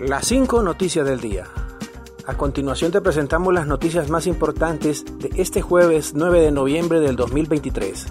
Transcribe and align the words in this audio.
Las 0.00 0.26
5 0.26 0.62
noticias 0.62 1.06
del 1.06 1.22
día. 1.22 1.46
A 2.26 2.36
continuación 2.36 2.92
te 2.92 3.00
presentamos 3.00 3.54
las 3.54 3.66
noticias 3.66 4.10
más 4.10 4.26
importantes 4.26 5.06
de 5.18 5.30
este 5.40 5.62
jueves 5.62 6.12
9 6.14 6.42
de 6.42 6.50
noviembre 6.50 7.00
del 7.00 7.16
2023. 7.16 8.06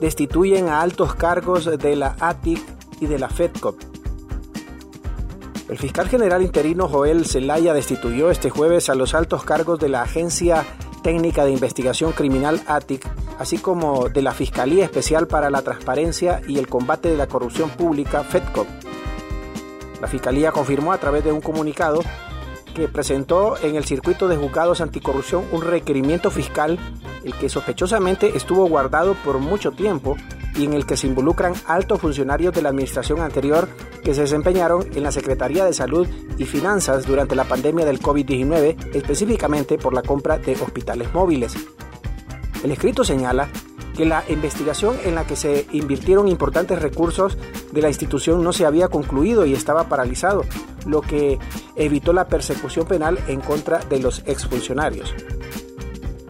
Destituyen 0.00 0.68
a 0.68 0.80
altos 0.80 1.16
cargos 1.16 1.64
de 1.64 1.96
la 1.96 2.14
ATIC 2.20 2.62
y 3.00 3.06
de 3.06 3.18
la 3.18 3.28
FEDCOP. 3.28 3.80
El 5.68 5.76
fiscal 5.76 6.08
general 6.08 6.40
interino 6.42 6.86
Joel 6.86 7.26
Zelaya 7.26 7.74
destituyó 7.74 8.30
este 8.30 8.50
jueves 8.50 8.88
a 8.90 8.94
los 8.94 9.16
altos 9.16 9.42
cargos 9.42 9.80
de 9.80 9.88
la 9.88 10.02
Agencia 10.02 10.64
Técnica 11.02 11.44
de 11.44 11.50
Investigación 11.50 12.12
Criminal 12.12 12.62
ATIC, 12.68 13.04
así 13.40 13.58
como 13.58 14.08
de 14.08 14.22
la 14.22 14.34
Fiscalía 14.34 14.84
Especial 14.84 15.26
para 15.26 15.50
la 15.50 15.62
Transparencia 15.62 16.42
y 16.46 16.58
el 16.58 16.68
Combate 16.68 17.08
de 17.08 17.16
la 17.16 17.26
Corrupción 17.26 17.70
Pública 17.70 18.22
FEDCOP 18.22 18.68
la 20.00 20.08
Fiscalía 20.08 20.52
confirmó 20.52 20.92
a 20.92 20.98
través 20.98 21.24
de 21.24 21.32
un 21.32 21.40
comunicado 21.40 22.00
que 22.74 22.88
presentó 22.88 23.56
en 23.62 23.76
el 23.76 23.84
circuito 23.84 24.28
de 24.28 24.36
juzgados 24.36 24.80
anticorrupción 24.80 25.44
un 25.52 25.62
requerimiento 25.62 26.30
fiscal, 26.30 26.78
el 27.24 27.34
que 27.34 27.48
sospechosamente 27.48 28.36
estuvo 28.36 28.66
guardado 28.68 29.14
por 29.24 29.38
mucho 29.38 29.72
tiempo 29.72 30.16
y 30.54 30.64
en 30.64 30.72
el 30.72 30.86
que 30.86 30.96
se 30.96 31.06
involucran 31.06 31.54
altos 31.66 32.00
funcionarios 32.00 32.54
de 32.54 32.62
la 32.62 32.70
administración 32.70 33.20
anterior 33.20 33.68
que 34.02 34.14
se 34.14 34.22
desempeñaron 34.22 34.86
en 34.94 35.02
la 35.02 35.12
Secretaría 35.12 35.64
de 35.64 35.72
Salud 35.72 36.08
y 36.38 36.44
Finanzas 36.44 37.06
durante 37.06 37.36
la 37.36 37.44
pandemia 37.44 37.84
del 37.84 38.00
COVID-19, 38.00 38.94
específicamente 38.94 39.78
por 39.78 39.94
la 39.94 40.02
compra 40.02 40.38
de 40.38 40.52
hospitales 40.54 41.12
móviles. 41.12 41.54
El 42.64 42.70
escrito 42.72 43.04
señala 43.04 43.48
que 44.00 44.06
la 44.06 44.24
investigación 44.30 44.96
en 45.04 45.14
la 45.14 45.26
que 45.26 45.36
se 45.36 45.66
invirtieron 45.72 46.26
importantes 46.26 46.80
recursos 46.80 47.36
de 47.70 47.82
la 47.82 47.88
institución 47.88 48.42
no 48.42 48.50
se 48.54 48.64
había 48.64 48.88
concluido 48.88 49.44
y 49.44 49.52
estaba 49.52 49.90
paralizado, 49.90 50.46
lo 50.86 51.02
que 51.02 51.38
evitó 51.76 52.14
la 52.14 52.26
persecución 52.26 52.86
penal 52.86 53.18
en 53.26 53.42
contra 53.42 53.80
de 53.90 53.98
los 53.98 54.22
exfuncionarios. 54.24 55.14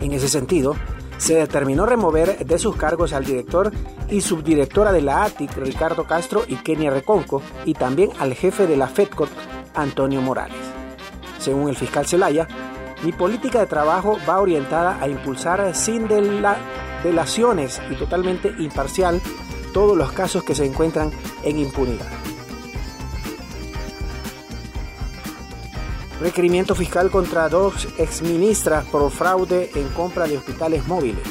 En 0.01 0.11
ese 0.11 0.27
sentido, 0.27 0.75
se 1.17 1.37
determinó 1.37 1.87
remover 1.87 2.45
de 2.45 2.59
sus 2.59 2.75
cargos 2.75 3.13
al 3.13 3.25
director 3.25 3.71
y 4.09 4.21
subdirectora 4.21 4.91
de 4.91 5.03
la 5.03 5.23
ATIC, 5.23 5.57
Ricardo 5.59 6.09
Castro 6.09 6.43
y 6.49 6.57
Kenia 6.57 6.91
Reconco, 6.91 7.41
y 7.67 7.75
también 7.75 8.11
al 8.19 8.35
jefe 8.35 8.67
de 8.67 8.77
la 8.77 8.89
FEDCOT, 8.89 9.31
Antonio 9.77 10.21
Morales. 10.21 10.59
Según 11.39 11.69
el 11.69 11.77
fiscal 11.77 12.05
Zelaya, 12.05 12.49
mi 13.05 13.13
política 13.13 13.61
de 13.61 13.67
trabajo 13.67 14.19
va 14.29 14.41
orientada 14.41 14.99
a 15.01 15.07
impulsar 15.07 15.73
sin 15.77 16.09
de 16.09 16.21
la 16.21 16.57
delaciones 17.03 17.81
y 17.91 17.95
totalmente 17.95 18.55
imparcial 18.59 19.21
todos 19.73 19.97
los 19.97 20.13
casos 20.13 20.43
que 20.43 20.55
se 20.55 20.65
encuentran 20.65 21.11
en 21.43 21.59
impunidad. 21.59 22.09
Requerimiento 26.21 26.75
fiscal 26.75 27.11
contra 27.11 27.49
dos 27.49 27.89
exministras 27.97 28.85
por 28.85 29.11
fraude 29.11 29.71
en 29.75 29.89
compra 29.89 30.27
de 30.27 30.37
hospitales 30.37 30.87
móviles. 30.87 31.27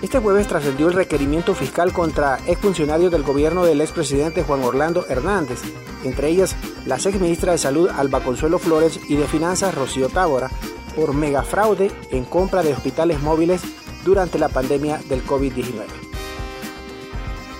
Este 0.00 0.20
jueves 0.20 0.46
trascendió 0.46 0.86
el 0.86 0.94
requerimiento 0.94 1.56
fiscal 1.56 1.92
contra 1.92 2.38
exfuncionarios 2.46 3.10
del 3.10 3.24
gobierno 3.24 3.64
del 3.64 3.80
expresidente 3.80 4.44
Juan 4.44 4.62
Orlando 4.62 5.04
Hernández, 5.08 5.60
entre 6.04 6.28
ellas 6.28 6.54
la 6.86 6.96
exministra 6.96 7.50
de 7.50 7.58
Salud 7.58 7.88
Alba 7.88 8.20
Consuelo 8.20 8.60
Flores 8.60 9.00
y 9.08 9.16
de 9.16 9.26
Finanzas 9.26 9.74
Rocío 9.74 10.08
Tábora, 10.08 10.50
por 10.94 11.14
megafraude 11.14 11.90
en 12.12 12.24
compra 12.24 12.62
de 12.62 12.74
hospitales 12.74 13.20
móviles 13.20 13.62
durante 14.08 14.38
la 14.38 14.48
pandemia 14.48 14.98
del 15.10 15.22
COVID-19. 15.22 15.84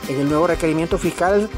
En 0.09 0.19
el 0.19 0.31
nuevo 0.31 0.47
requerimiento 0.47 0.97
fiscal 0.97 1.51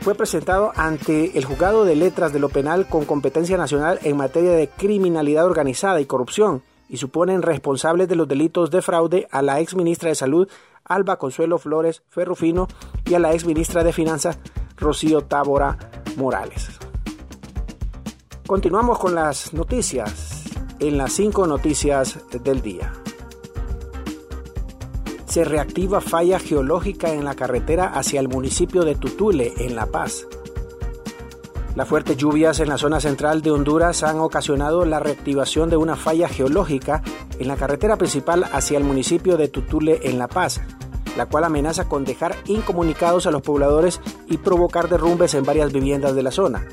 fue 0.00 0.14
presentado 0.14 0.70
ante 0.76 1.36
el 1.36 1.44
Juzgado 1.44 1.84
de 1.84 1.96
Letras 1.96 2.32
de 2.32 2.38
lo 2.38 2.48
Penal 2.48 2.86
con 2.88 3.06
competencia 3.06 3.56
nacional 3.56 3.98
en 4.04 4.16
materia 4.16 4.52
de 4.52 4.68
criminalidad 4.68 5.46
organizada 5.46 6.00
y 6.00 6.06
corrupción 6.06 6.62
y 6.88 6.98
suponen 6.98 7.42
responsables 7.42 8.06
de 8.06 8.14
los 8.14 8.28
delitos 8.28 8.70
de 8.70 8.82
fraude 8.82 9.26
a 9.32 9.42
la 9.42 9.58
ex 9.58 9.74
ministra 9.74 10.10
de 10.10 10.14
Salud 10.14 10.48
Alba 10.84 11.18
Consuelo 11.18 11.58
Flores 11.58 12.04
Ferrufino 12.08 12.68
y 13.04 13.14
a 13.14 13.18
la 13.18 13.32
ex 13.32 13.46
ministra 13.46 13.82
de 13.82 13.92
Finanzas 13.92 14.38
Rocío 14.76 15.22
Tábora 15.22 15.76
Morales. 16.16 16.68
Continuamos 18.46 19.00
con 19.00 19.16
las 19.16 19.52
noticias 19.52 20.44
en 20.78 20.98
las 20.98 21.14
cinco 21.14 21.48
noticias 21.48 22.20
del 22.44 22.62
día 22.62 22.92
se 25.36 25.44
reactiva 25.44 26.00
falla 26.00 26.38
geológica 26.38 27.12
en 27.12 27.22
la 27.22 27.34
carretera 27.34 27.88
hacia 27.88 28.20
el 28.20 28.28
municipio 28.28 28.84
de 28.84 28.94
Tutule, 28.94 29.52
en 29.58 29.76
La 29.76 29.84
Paz. 29.84 30.26
Las 31.74 31.86
fuertes 31.86 32.16
lluvias 32.16 32.58
en 32.60 32.70
la 32.70 32.78
zona 32.78 33.00
central 33.00 33.42
de 33.42 33.50
Honduras 33.50 34.02
han 34.02 34.18
ocasionado 34.18 34.86
la 34.86 34.98
reactivación 34.98 35.68
de 35.68 35.76
una 35.76 35.94
falla 35.94 36.26
geológica 36.26 37.02
en 37.38 37.48
la 37.48 37.56
carretera 37.56 37.98
principal 37.98 38.44
hacia 38.50 38.78
el 38.78 38.84
municipio 38.84 39.36
de 39.36 39.48
Tutule, 39.48 40.00
en 40.04 40.18
La 40.18 40.26
Paz, 40.26 40.62
la 41.18 41.26
cual 41.26 41.44
amenaza 41.44 41.86
con 41.86 42.06
dejar 42.06 42.34
incomunicados 42.46 43.26
a 43.26 43.30
los 43.30 43.42
pobladores 43.42 44.00
y 44.28 44.38
provocar 44.38 44.88
derrumbes 44.88 45.34
en 45.34 45.44
varias 45.44 45.70
viviendas 45.70 46.14
de 46.14 46.22
la 46.22 46.30
zona. 46.30 46.66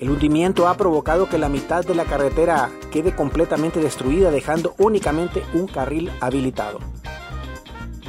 El 0.00 0.10
hundimiento 0.10 0.66
ha 0.66 0.76
provocado 0.76 1.28
que 1.28 1.38
la 1.38 1.48
mitad 1.48 1.84
de 1.84 1.94
la 1.94 2.04
carretera 2.04 2.68
quede 2.90 3.14
completamente 3.14 3.78
destruida, 3.78 4.32
dejando 4.32 4.74
únicamente 4.76 5.44
un 5.54 5.68
carril 5.68 6.10
habilitado. 6.20 6.80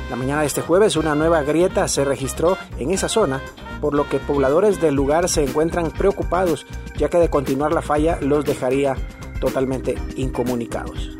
La 0.09 0.16
mañana 0.16 0.41
de 0.41 0.47
este 0.47 0.62
jueves 0.62 0.95
una 0.95 1.16
nueva 1.16 1.44
grieta 1.44 1.88
se 1.90 2.06
registró 2.06 2.57
en 2.79 2.91
esa 2.91 3.09
zona, 3.09 3.41
por 3.81 3.94
lo 3.94 4.07
que 4.07 4.19
pobladores 4.19 4.79
del 4.79 4.95
lugar 4.95 5.28
se 5.28 5.44
encuentran 5.44 5.91
preocupados, 5.91 6.66
ya 6.95 7.09
que 7.09 7.18
de 7.18 7.29
continuar 7.29 7.73
la 7.73 7.81
falla 7.81 8.18
los 8.22 8.45
dejaría 8.45 8.95
totalmente 9.41 9.95
incomunicados. 10.16 11.18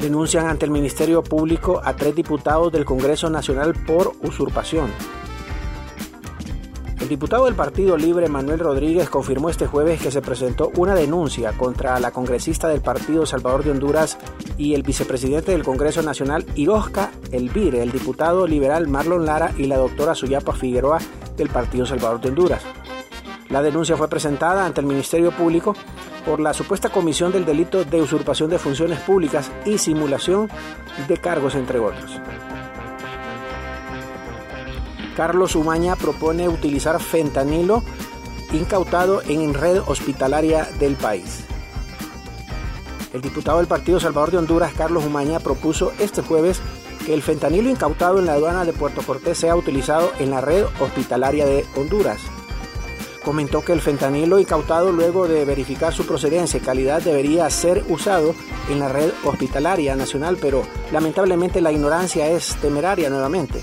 Denuncian 0.00 0.46
ante 0.46 0.64
el 0.64 0.70
Ministerio 0.70 1.22
Público 1.22 1.82
a 1.84 1.94
tres 1.94 2.14
diputados 2.14 2.72
del 2.72 2.86
Congreso 2.86 3.28
Nacional 3.28 3.74
por 3.74 4.14
usurpación. 4.22 4.90
Diputado 7.10 7.46
del 7.46 7.56
Partido 7.56 7.96
Libre 7.96 8.28
Manuel 8.28 8.60
Rodríguez 8.60 9.10
confirmó 9.10 9.50
este 9.50 9.66
jueves 9.66 10.00
que 10.00 10.12
se 10.12 10.22
presentó 10.22 10.70
una 10.76 10.94
denuncia 10.94 11.50
contra 11.58 11.98
la 11.98 12.12
congresista 12.12 12.68
del 12.68 12.82
Partido 12.82 13.26
Salvador 13.26 13.64
de 13.64 13.72
Honduras 13.72 14.16
y 14.56 14.74
el 14.74 14.84
vicepresidente 14.84 15.50
del 15.50 15.64
Congreso 15.64 16.02
Nacional 16.02 16.46
Irosca 16.54 17.10
Elvire, 17.32 17.82
el 17.82 17.90
diputado 17.90 18.46
liberal 18.46 18.86
Marlon 18.86 19.26
Lara 19.26 19.52
y 19.58 19.64
la 19.64 19.76
doctora 19.76 20.14
Suyapa 20.14 20.52
Figueroa 20.52 21.00
del 21.36 21.48
Partido 21.48 21.84
Salvador 21.84 22.20
de 22.20 22.28
Honduras. 22.28 22.62
La 23.48 23.60
denuncia 23.60 23.96
fue 23.96 24.06
presentada 24.06 24.64
ante 24.64 24.80
el 24.80 24.86
Ministerio 24.86 25.32
Público 25.32 25.74
por 26.24 26.38
la 26.38 26.54
supuesta 26.54 26.90
comisión 26.90 27.32
del 27.32 27.44
delito 27.44 27.84
de 27.84 28.02
usurpación 28.02 28.50
de 28.50 28.60
funciones 28.60 29.00
públicas 29.00 29.50
y 29.64 29.78
simulación 29.78 30.48
de 31.08 31.16
cargos, 31.16 31.56
entre 31.56 31.80
otros. 31.80 32.20
Carlos 35.16 35.54
Umaña 35.56 35.96
propone 35.96 36.48
utilizar 36.48 37.00
fentanilo 37.00 37.82
incautado 38.52 39.22
en 39.22 39.54
red 39.54 39.80
hospitalaria 39.86 40.68
del 40.78 40.96
país. 40.96 41.44
El 43.12 43.20
diputado 43.20 43.58
del 43.58 43.66
Partido 43.66 43.98
Salvador 43.98 44.30
de 44.30 44.38
Honduras, 44.38 44.72
Carlos 44.76 45.04
Umaña, 45.04 45.40
propuso 45.40 45.92
este 45.98 46.22
jueves 46.22 46.60
que 47.04 47.14
el 47.14 47.22
fentanilo 47.22 47.68
incautado 47.68 48.18
en 48.18 48.26
la 48.26 48.34
aduana 48.34 48.64
de 48.64 48.72
Puerto 48.72 49.02
Cortés 49.02 49.38
sea 49.38 49.56
utilizado 49.56 50.12
en 50.18 50.30
la 50.30 50.40
red 50.40 50.64
hospitalaria 50.78 51.46
de 51.46 51.64
Honduras. 51.76 52.20
Comentó 53.24 53.62
que 53.62 53.72
el 53.72 53.80
fentanilo 53.80 54.38
incautado 54.38 54.92
luego 54.92 55.28
de 55.28 55.44
verificar 55.44 55.92
su 55.92 56.06
procedencia 56.06 56.58
y 56.58 56.62
calidad 56.62 57.02
debería 57.02 57.50
ser 57.50 57.84
usado 57.88 58.34
en 58.70 58.78
la 58.78 58.88
red 58.88 59.10
hospitalaria 59.24 59.96
nacional, 59.96 60.38
pero 60.40 60.62
lamentablemente 60.92 61.60
la 61.60 61.72
ignorancia 61.72 62.28
es 62.28 62.56
temeraria 62.56 63.10
nuevamente. 63.10 63.60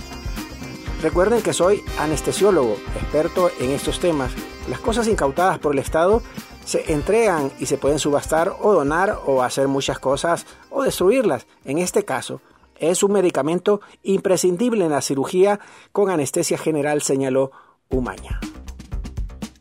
Recuerden 1.02 1.44
que 1.44 1.54
soy 1.54 1.84
anestesiólogo, 2.00 2.76
experto 2.96 3.52
en 3.60 3.70
estos 3.72 4.00
temas. 4.00 4.32
Las 4.70 4.80
cosas 4.80 5.08
incautadas 5.08 5.60
por 5.60 5.74
el 5.74 5.80
Estado 5.80 6.24
se 6.66 6.92
entregan 6.92 7.52
y 7.60 7.68
se 7.68 7.78
pueden 7.78 8.00
subastar 8.00 8.56
o 8.60 8.74
donar 8.74 9.20
o 9.26 9.44
hacer 9.44 9.68
muchas 9.68 10.00
cosas 10.00 10.46
o 10.72 10.84
destruirlas. 10.84 11.46
En 11.66 11.78
este 11.78 12.04
caso, 12.04 12.42
es 12.80 13.04
un 13.04 13.12
medicamento 13.12 13.80
imprescindible 14.04 14.86
en 14.86 14.92
la 14.92 15.02
cirugía 15.02 15.60
con 15.92 16.10
anestesia 16.10 16.58
general, 16.58 17.02
señaló 17.02 17.52
Umaña. 17.90 18.40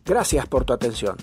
Gracias 0.04 0.46
por 0.46 0.64
tu 0.64 0.72
atención. 0.72 1.16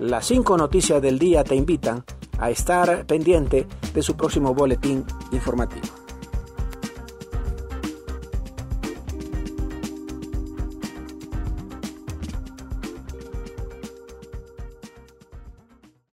Las 0.00 0.26
cinco 0.26 0.56
noticias 0.56 1.00
del 1.00 1.18
día 1.18 1.44
te 1.44 1.54
invitan 1.54 2.04
a 2.38 2.50
estar 2.50 3.06
pendiente 3.06 3.66
de 3.94 4.02
su 4.02 4.16
próximo 4.16 4.54
boletín 4.54 5.04
informativo. 5.32 5.87